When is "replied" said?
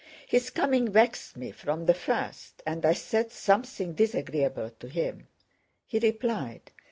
5.99-6.71